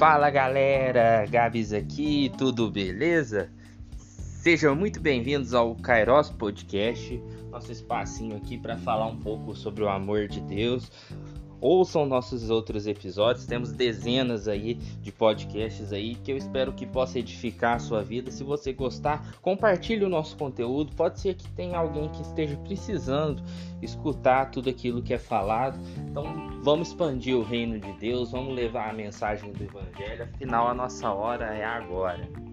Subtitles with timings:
[0.00, 3.50] Fala galera, Gabs aqui, tudo beleza?
[3.98, 9.90] Sejam muito bem-vindos ao Kairos Podcast, nosso espacinho aqui para falar um pouco sobre o
[9.90, 10.90] amor de Deus,
[11.60, 13.46] ouçam nossos outros episódios.
[13.46, 18.30] Temos dezenas aí de podcasts aí que eu espero que possa edificar a sua vida.
[18.30, 20.92] Se você gostar, compartilhe o nosso conteúdo.
[20.94, 23.42] Pode ser que tenha alguém que esteja precisando
[23.82, 25.78] escutar tudo aquilo que é falado.
[26.08, 26.24] Então,
[26.62, 30.24] vamos expandir o reino de Deus, vamos levar a mensagem do evangelho.
[30.24, 32.49] Afinal, a nossa hora é agora.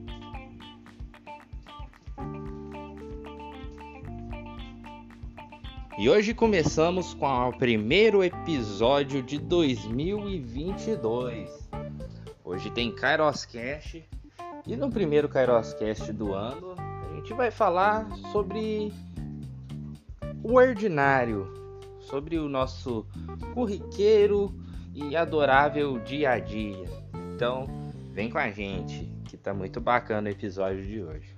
[5.97, 11.71] E hoje começamos com o primeiro episódio de 2022.
[12.45, 14.07] Hoje tem Kairos Cast
[14.67, 18.93] e no primeiro Kairos Cast do ano a gente vai falar sobre
[20.43, 21.51] o ordinário,
[21.99, 23.03] sobre o nosso
[23.55, 24.54] corriqueiro
[24.93, 26.85] e adorável dia a dia.
[27.34, 27.65] Então,
[28.11, 31.37] vem com a gente, que tá muito bacana o episódio de hoje.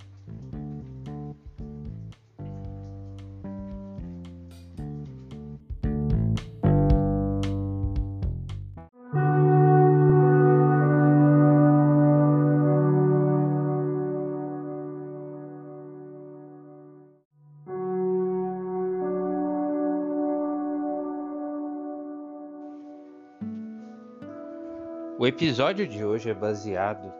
[25.19, 27.11] O episódio de hoje é baseado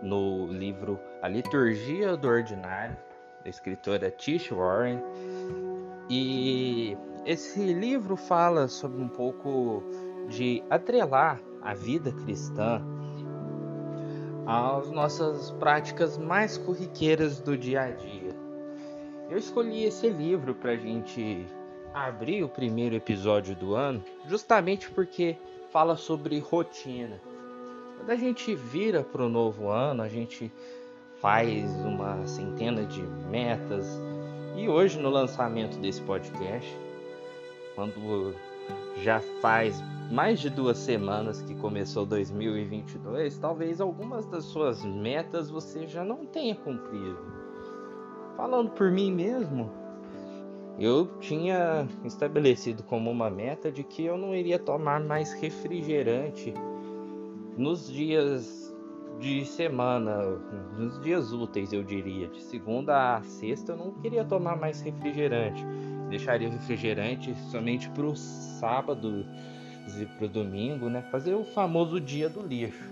[0.00, 2.96] no livro A Liturgia do Ordinário,
[3.42, 5.02] da escritora Tish Warren.
[6.08, 9.82] E esse livro fala sobre um pouco
[10.28, 12.80] de atrelar a vida cristã
[14.46, 18.36] às nossas práticas mais corriqueiras do dia a dia.
[19.28, 21.44] Eu escolhi esse livro para a gente
[21.92, 25.36] abrir o primeiro episódio do ano, justamente porque
[25.72, 27.20] fala sobre rotina.
[28.08, 30.50] Quando a gente vira para o novo ano, a gente
[31.20, 33.86] faz uma centena de metas.
[34.56, 36.74] E hoje, no lançamento desse podcast,
[37.74, 38.34] quando
[38.96, 45.86] já faz mais de duas semanas que começou 2022, talvez algumas das suas metas você
[45.86, 47.18] já não tenha cumprido.
[48.38, 49.70] Falando por mim mesmo,
[50.78, 56.54] eu tinha estabelecido como uma meta de que eu não iria tomar mais refrigerante
[57.58, 58.72] nos dias
[59.18, 60.22] de semana,
[60.78, 65.66] nos dias úteis, eu diria, de segunda a sexta, eu não queria tomar mais refrigerante.
[66.08, 69.26] Deixaria o refrigerante somente para o sábado
[70.00, 71.02] e para o domingo, né?
[71.10, 72.88] Fazer o famoso dia do lixo.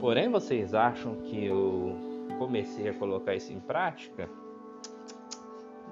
[0.00, 1.96] Porém, vocês acham que eu
[2.38, 4.30] comecei a colocar isso em prática?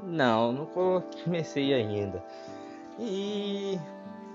[0.05, 0.66] Não, não
[1.25, 2.25] comecei ainda.
[3.00, 3.77] E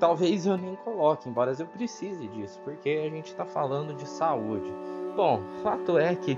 [0.02, 4.74] talvez eu nem coloque, embora eu precise disso, porque a gente está falando de saúde.
[5.16, 6.36] Bom, fato é que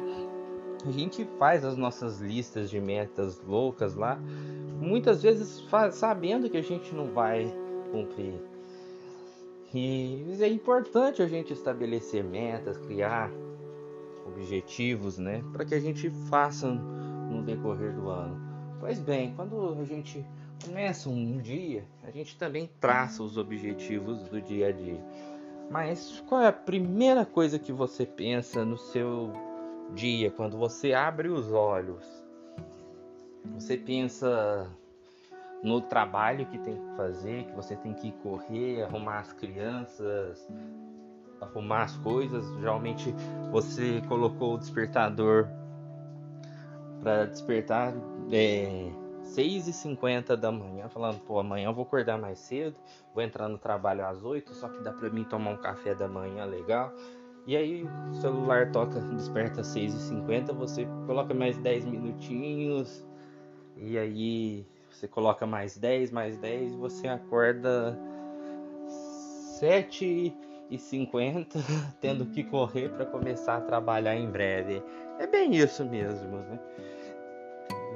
[0.86, 4.20] a gente faz as nossas listas de metas loucas lá,
[4.82, 7.56] muitas vezes sabendo que a gente não vai
[7.90, 8.36] cumprir.
[9.74, 13.32] E é importante a gente estabelecer metas, criar
[14.28, 18.38] objetivos, né, para que a gente faça no decorrer do ano.
[18.82, 20.26] Pois bem, quando a gente
[20.64, 25.04] começa um dia, a gente também traça os objetivos do dia a dia.
[25.70, 29.32] Mas qual é a primeira coisa que você pensa no seu
[29.94, 32.06] dia quando você abre os olhos?
[33.56, 34.70] Você pensa
[35.64, 40.48] no trabalho que tem que fazer, que você tem que correr, arrumar as crianças,
[41.40, 42.46] arrumar as coisas.
[42.60, 43.14] Geralmente
[43.52, 45.48] você colocou o despertador
[47.02, 47.94] para despertar
[48.32, 48.92] é,
[49.24, 52.76] 6h50 da manhã, falando, pô, amanhã eu vou acordar mais cedo,
[53.14, 56.08] vou entrar no trabalho às 8, só que dá pra mim tomar um café da
[56.08, 56.94] manhã legal.
[57.46, 63.06] E aí o celular toca, desperta às 6h50, você coloca mais 10 minutinhos,
[63.78, 67.98] e aí você coloca mais 10, mais 10, e você acorda
[69.60, 70.36] 7
[70.70, 71.60] e 50
[72.00, 74.84] tendo que correr para começar a trabalhar em breve.
[75.20, 76.60] É bem isso mesmo, né?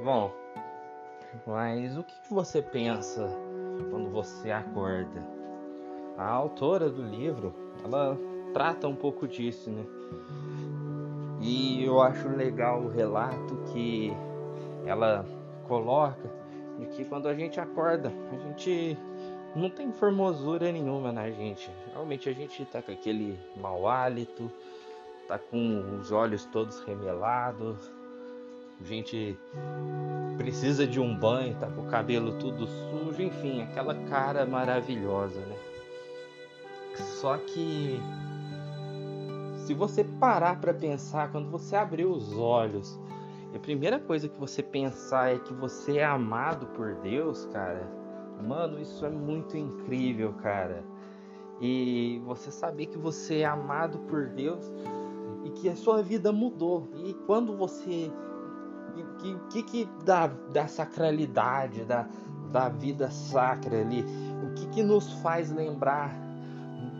[0.04, 0.32] Bom,
[1.46, 3.28] mas o que você pensa
[3.90, 5.22] quando você acorda?
[6.16, 7.54] A autora do livro,
[7.84, 8.18] ela
[8.52, 9.84] trata um pouco disso, né?
[11.40, 14.12] E eu acho legal o relato que
[14.84, 15.24] ela
[15.68, 16.28] coloca
[16.78, 18.98] de que quando a gente acorda, a gente
[19.54, 21.70] não tem formosura nenhuma na gente.
[21.92, 24.50] Realmente a gente tá com aquele mau hálito,
[25.26, 27.92] tá com os olhos todos remelados,
[28.84, 29.38] gente
[30.36, 35.56] precisa de um banho, tá com o cabelo tudo sujo, enfim, aquela cara maravilhosa, né?
[36.96, 38.00] Só que
[39.66, 42.98] se você parar para pensar, quando você abrir os olhos,
[43.54, 47.86] a primeira coisa que você pensar é que você é amado por Deus, cara.
[48.46, 50.84] Mano, isso é muito incrível, cara.
[51.60, 54.70] E você saber que você é amado por Deus
[55.44, 56.88] e que a sua vida mudou.
[57.04, 58.10] E quando você.
[59.18, 62.06] Que, que, que dá da sacralidade, da,
[62.50, 64.04] da vida sacra ali?
[64.42, 66.14] O que, que nos faz lembrar?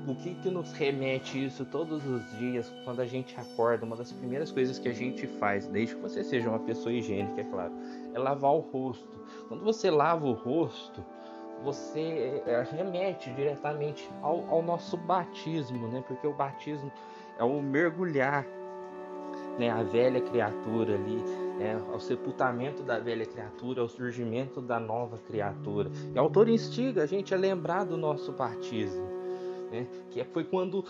[0.07, 3.85] O que, que nos remete isso todos os dias quando a gente acorda?
[3.85, 7.43] Uma das primeiras coisas que a gente faz, desde que você seja uma pessoa higiênica,
[7.43, 7.73] é claro,
[8.15, 9.19] é lavar o rosto.
[9.49, 11.05] Quando você lava o rosto,
[11.63, 16.03] você é, remete diretamente ao, ao, nosso batismo, né?
[16.07, 16.91] Porque o batismo
[17.39, 18.47] é o mergulhar,
[19.59, 19.71] né?
[19.71, 21.23] A velha criatura ali,
[21.59, 25.91] é, ao sepultamento da velha criatura, ao surgimento da nova criatura.
[26.15, 29.05] E o autor instiga a gente a lembrar do nosso batismo,
[29.71, 29.87] né?
[30.11, 30.85] Que foi quando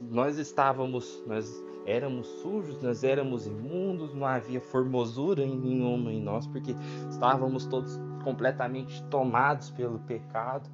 [0.00, 6.74] nós estávamos, nós éramos sujos, nós éramos imundos, não havia formosura nenhuma em nós, porque
[7.10, 10.68] estávamos todos completamente tomados pelo pecado,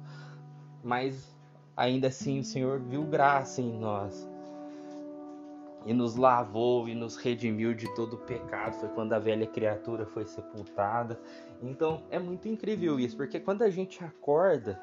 [0.83, 1.35] mas
[1.75, 4.34] ainda assim o Senhor viu graça em nós
[5.85, 8.73] e nos lavou e nos redimiu de todo o pecado.
[8.73, 11.19] Foi quando a velha criatura foi sepultada.
[11.61, 14.81] Então é muito incrível isso, porque quando a gente acorda,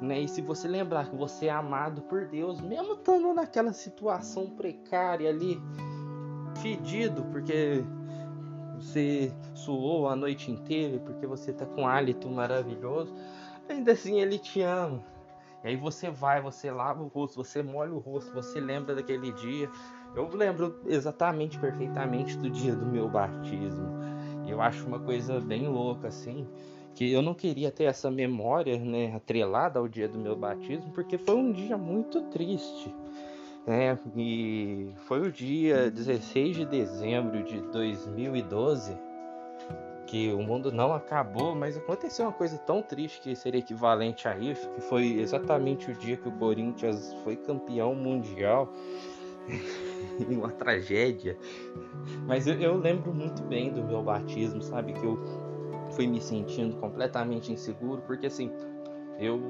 [0.00, 4.50] né, e se você lembrar que você é amado por Deus, mesmo estando naquela situação
[4.50, 5.60] precária ali,
[6.60, 7.84] fedido, porque
[8.76, 13.14] você suou a noite inteira, porque você está com um hálito maravilhoso,
[13.68, 15.02] ainda assim ele te ama.
[15.64, 19.30] E aí você vai, você lava o rosto, você molha o rosto, você lembra daquele
[19.32, 19.70] dia.
[20.14, 23.88] Eu lembro exatamente, perfeitamente do dia do meu batismo.
[24.46, 26.46] Eu acho uma coisa bem louca assim,
[26.94, 31.16] que eu não queria ter essa memória, né, atrelada ao dia do meu batismo, porque
[31.16, 32.94] foi um dia muito triste.
[33.66, 38.92] É, e foi o dia 16 de dezembro de 2012
[40.12, 44.36] que o mundo não acabou, mas aconteceu uma coisa tão triste que seria equivalente a
[44.36, 48.70] isso, que foi exatamente o dia que o Corinthians foi campeão mundial.
[50.28, 51.36] uma tragédia.
[52.26, 54.92] Mas eu, eu lembro muito bem do meu batismo, sabe?
[54.92, 55.18] Que eu
[55.92, 58.50] fui me sentindo completamente inseguro, porque assim,
[59.18, 59.40] eu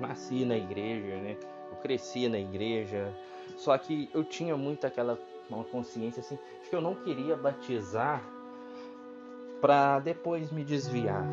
[0.00, 1.36] nasci na igreja, né?
[1.76, 3.12] eu cresci na igreja,
[3.56, 5.18] só que eu tinha muito aquela
[5.48, 8.20] uma consciência assim de que eu não queria batizar
[9.60, 11.24] para depois me desviar,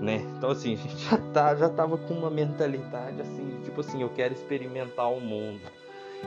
[0.00, 0.18] né?
[0.36, 4.10] Então assim, a gente já tá já tava com uma mentalidade assim, tipo assim, eu
[4.10, 5.60] quero experimentar o mundo.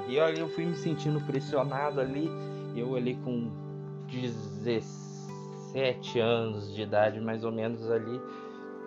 [0.07, 2.29] E ali eu fui me sentindo pressionado ali,
[2.75, 3.49] eu ali com
[4.07, 8.21] 17 anos de idade mais ou menos ali,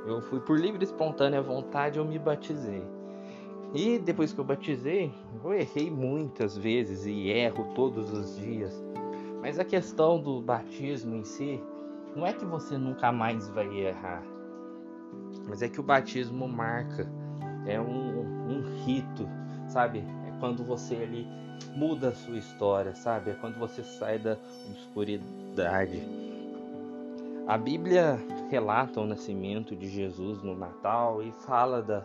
[0.06, 2.82] eu fui por livre e espontânea vontade, eu me batizei.
[3.74, 5.12] E depois que eu batizei,
[5.44, 8.82] eu errei muitas vezes e erro todos os dias.
[9.42, 11.60] Mas a questão do batismo em si,
[12.16, 14.22] não é que você nunca mais vai errar,
[15.46, 17.10] mas é que o batismo marca,
[17.66, 19.28] é um, um rito,
[19.68, 20.02] sabe?
[20.40, 21.26] Quando você ali
[21.74, 23.30] muda a sua história, sabe?
[23.30, 24.36] É quando você sai da
[24.68, 26.02] obscuridade.
[27.46, 28.18] A Bíblia
[28.50, 32.04] relata o nascimento de Jesus no Natal e fala da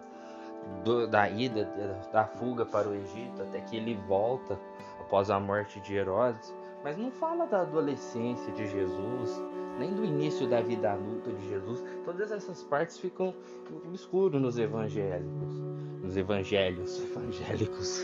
[0.83, 1.69] do, da ida,
[2.11, 4.57] da fuga para o Egito, até que ele volta
[4.99, 6.53] após a morte de Herodes,
[6.83, 9.41] mas não fala da adolescência de Jesus,
[9.79, 11.83] nem do início da vida adulta de Jesus.
[12.05, 13.33] Todas essas partes ficam
[13.85, 15.61] no escuro nos evangélicos,
[16.03, 18.03] nos evangelhos evangélicos.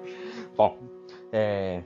[0.56, 0.78] Bom,
[1.30, 1.84] é,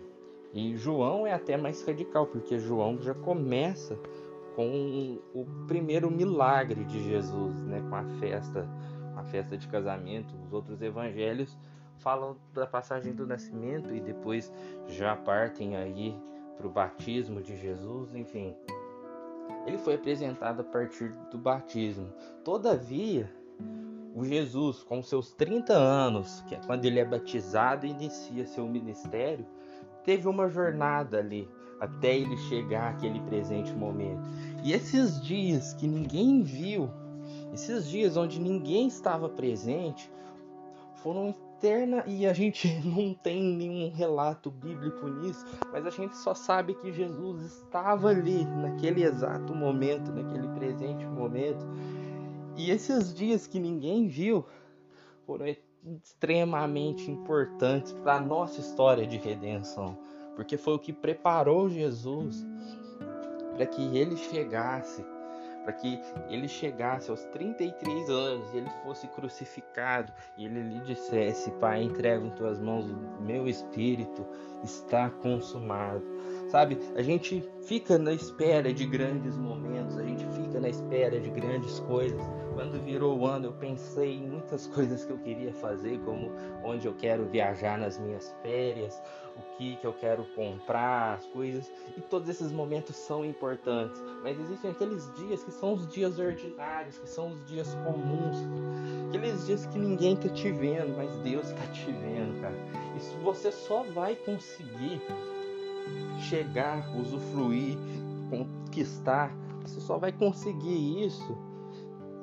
[0.55, 3.99] e João é até mais radical, porque João já começa
[4.55, 8.69] com o primeiro milagre de Jesus, né, com a festa
[9.19, 11.59] a festa de casamento, os outros evangelhos
[11.99, 14.53] falam da passagem do nascimento e depois
[14.87, 16.17] já partem aí
[16.57, 18.55] para o batismo de Jesus, enfim.
[19.67, 22.13] Ele foi apresentado a partir do batismo.
[22.45, 23.29] Todavia,
[24.15, 28.67] o Jesus, com seus 30 anos, que é quando ele é batizado e inicia seu
[28.67, 29.47] ministério,
[30.05, 31.49] teve uma jornada ali
[31.81, 34.23] até ele chegar àquele presente momento.
[34.65, 36.91] E esses dias que ninguém viu
[37.53, 40.11] esses dias onde ninguém estava presente
[40.97, 46.35] foram eterna e a gente não tem nenhum relato bíblico nisso, mas a gente só
[46.35, 51.67] sabe que Jesus estava ali naquele exato momento, naquele presente momento.
[52.59, 54.45] E esses dias que ninguém viu
[55.25, 55.47] foram
[56.03, 59.97] extremamente importantes para a nossa história de redenção,
[60.35, 62.45] porque foi o que preparou Jesus
[63.55, 65.05] para que ele chegasse
[65.69, 66.01] para que
[66.31, 72.25] ele chegasse aos 33 anos e ele fosse crucificado e ele lhe dissesse: Pai, entrego
[72.25, 74.27] em tuas mãos o meu espírito,
[74.65, 76.03] está consumado.
[76.49, 81.29] Sabe, a gente fica na espera de grandes momentos, a gente fica na espera de
[81.29, 82.23] grandes coisas.
[82.55, 86.33] Quando virou o ano, eu pensei em muitas coisas que eu queria fazer, como
[86.65, 88.99] onde eu quero viajar nas minhas férias,
[89.37, 91.71] o que, que eu quero comprar, as coisas.
[91.95, 94.03] E todos esses momentos são importantes.
[94.23, 98.39] Mas existem aqueles dias que são os dias ordinários, que são os dias comuns.
[99.09, 102.57] Aqueles dias que ninguém tá te vendo, mas Deus tá te vendo, cara.
[102.97, 105.03] Isso você só vai conseguir
[106.21, 107.77] chegar, usufruir,
[108.31, 109.35] conquistar.
[109.63, 111.37] Você só vai conseguir isso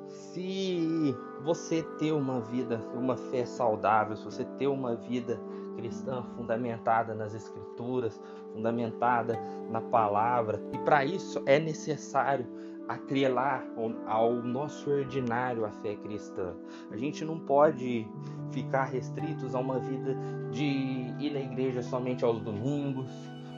[0.08, 5.40] se você ter uma vida, uma fé saudável, se você ter uma vida
[5.76, 8.20] cristã fundamentada nas escrituras,
[8.52, 9.38] fundamentada
[9.70, 10.60] na palavra.
[10.72, 12.46] E para isso é necessário
[12.88, 13.66] atrelar
[14.06, 16.54] ao nosso ordinário a fé cristã.
[16.90, 18.06] A gente não pode
[18.50, 20.16] ficar restritos a uma vida
[20.50, 23.10] de ir na igreja somente aos domingos,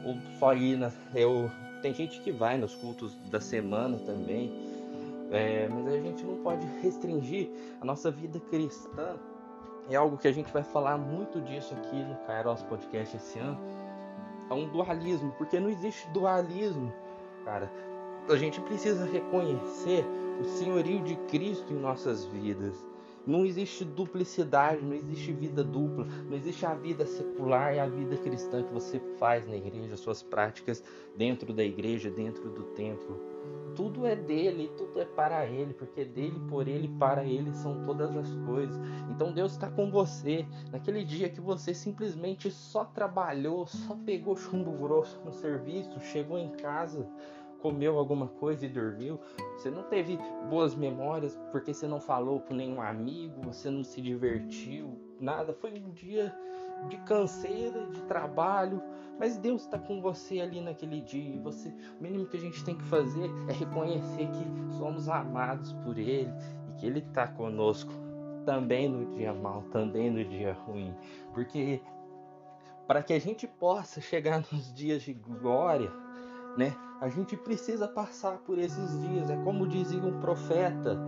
[0.09, 0.91] ou só ir na.
[1.15, 1.51] Eu,
[1.83, 4.53] tem gente que vai nos cultos da semana também,
[5.31, 7.51] é, mas a gente não pode restringir
[7.81, 9.17] a nossa vida cristã
[9.91, 13.59] é algo que a gente vai falar muito disso aqui no Kairos Podcast esse ano.
[14.51, 16.93] É um dualismo, porque não existe dualismo,
[17.45, 17.71] cara.
[18.29, 20.05] A gente precisa reconhecer
[20.41, 22.75] o senhorio de Cristo em nossas vidas.
[23.29, 28.17] Não existe duplicidade, não existe vida dupla, não existe a vida secular e a vida
[28.17, 30.83] cristã que você faz na igreja, suas práticas
[31.15, 33.21] dentro da igreja, dentro do templo.
[33.77, 38.17] Tudo é dele, tudo é para ele, porque dele, por ele, para ele são todas
[38.17, 38.81] as coisas.
[39.11, 40.47] Então Deus está com você.
[40.73, 46.51] Naquele dia que você simplesmente só trabalhou, só pegou chumbo grosso no serviço, chegou em
[46.53, 47.07] casa,
[47.61, 49.21] comeu alguma coisa e dormiu.
[49.57, 54.01] Você não teve boas memórias porque você não falou com nenhum amigo, você não se
[54.01, 55.53] divertiu, nada.
[55.53, 56.35] Foi um dia
[56.89, 58.81] de canseira, de trabalho,
[59.19, 61.35] mas Deus está com você ali naquele dia.
[61.35, 65.73] E você, o mínimo que a gente tem que fazer é reconhecer que somos amados
[65.85, 66.33] por Ele
[66.69, 67.93] e que Ele está conosco
[68.45, 70.95] também no dia mal, também no dia ruim.
[71.35, 71.83] Porque
[72.87, 75.93] para que a gente possa chegar nos dias de glória,
[76.57, 76.75] né?
[77.01, 79.31] A gente precisa passar por esses dias.
[79.31, 80.99] É como dizia um profeta: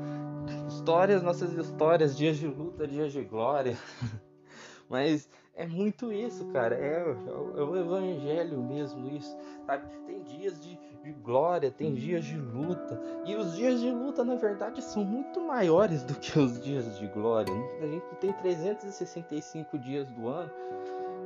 [0.69, 3.77] histórias, nossas histórias, dias de luta, dias de glória.
[4.89, 6.75] Mas é muito isso, cara.
[6.75, 9.37] É, é, o evangelho mesmo, isso.
[9.67, 9.85] Sabe?
[10.07, 13.01] Tem dias de, de, glória, tem dias de luta.
[13.27, 17.07] E os dias de luta, na verdade, são muito maiores do que os dias de
[17.09, 17.53] glória.
[17.81, 20.51] A gente tem 365 dias do ano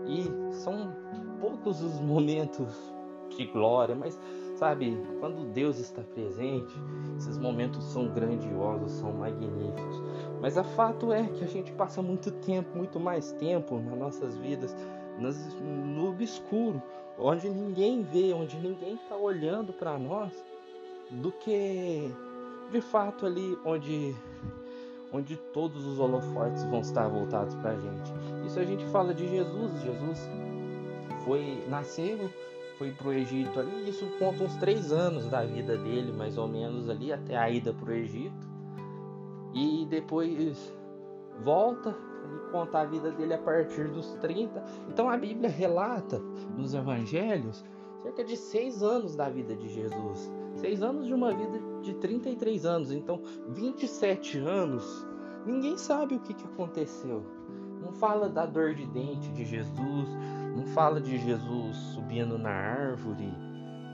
[0.07, 0.95] e são
[1.41, 2.69] poucos os momentos
[3.37, 4.19] de glória, mas
[4.55, 6.75] sabe, quando Deus está presente,
[7.17, 10.03] esses momentos são grandiosos, são magníficos.
[10.41, 14.37] Mas a fato é que a gente passa muito tempo, muito mais tempo nas nossas
[14.37, 14.75] vidas
[15.19, 16.83] nas, no obscuro,
[17.19, 20.33] onde ninguém vê, onde ninguém está olhando para nós,
[21.11, 22.11] do que
[22.71, 24.15] de fato ali onde
[25.13, 28.13] onde todos os holofotes vão estar voltados para a gente.
[28.45, 29.81] Isso a gente fala de Jesus.
[29.81, 30.29] Jesus
[31.25, 32.29] foi nasceu,
[32.79, 33.89] foi para o Egito ali.
[33.89, 37.73] Isso conta uns três anos da vida dele, mais ou menos ali até a ida
[37.73, 38.55] para o Egito
[39.55, 40.75] e depois
[41.43, 44.63] volta e conta a vida dele a partir dos 30.
[44.89, 46.19] Então a Bíblia relata
[46.57, 47.65] nos evangelhos
[48.03, 50.31] cerca de seis anos da vida de Jesus.
[50.57, 52.93] Seis anos de uma vida de 33 anos.
[52.93, 55.07] Então, 27 anos,
[55.47, 57.25] ninguém sabe o que, aconteceu.
[57.81, 60.09] Não fala da dor de dente de Jesus,
[60.55, 63.33] não fala de Jesus subindo na árvore,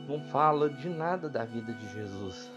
[0.06, 2.50] não fala de nada da vida de Jesus.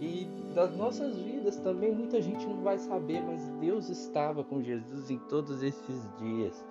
[0.00, 5.10] E das nossas vidas também muita gente não vai saber, mas Deus estava com Jesus
[5.10, 6.64] em todos esses dias.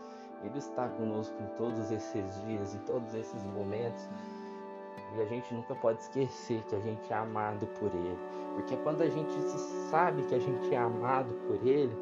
[0.43, 4.07] Ele está conosco em todos esses dias, em todos esses momentos.
[5.15, 8.17] E a gente nunca pode esquecer que a gente é amado por Ele.
[8.55, 9.31] Porque quando a gente
[9.89, 11.95] sabe que a gente é amado por Ele,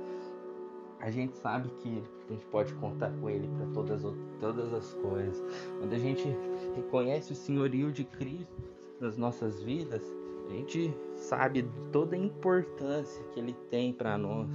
[1.00, 4.02] a gente sabe que a gente pode contar com Ele para todas,
[4.40, 5.42] todas as coisas.
[5.80, 6.28] Quando a gente
[6.76, 8.62] reconhece o senhorio de Cristo
[9.00, 10.04] nas nossas vidas,
[10.50, 14.50] a gente sabe toda a importância que ele tem para nós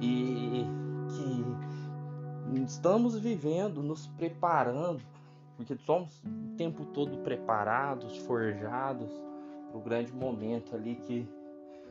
[0.00, 0.64] e
[1.08, 5.02] que estamos vivendo, nos preparando,
[5.56, 9.10] porque somos o tempo todo preparados, forjados
[9.68, 11.28] para o grande momento ali que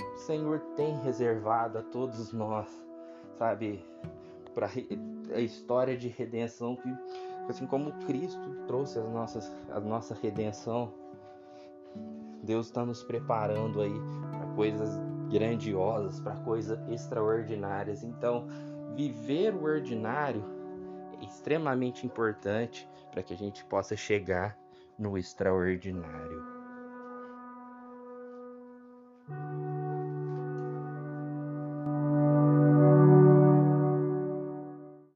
[0.01, 2.67] o Senhor tem reservado a todos nós,
[3.39, 3.84] sabe,
[4.53, 4.69] para
[5.34, 6.93] a história de redenção que
[7.48, 10.93] assim como Cristo trouxe as nossas, a nossa redenção
[12.43, 13.96] Deus está nos preparando aí
[14.31, 14.89] para coisas
[15.31, 18.03] grandiosas, para coisas extraordinárias.
[18.03, 18.48] Então,
[18.96, 20.43] viver o ordinário
[21.19, 24.58] é extremamente importante para que a gente possa chegar
[24.98, 26.59] no extraordinário.